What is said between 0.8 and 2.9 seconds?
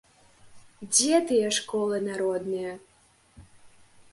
Дзе тыя школы народныя?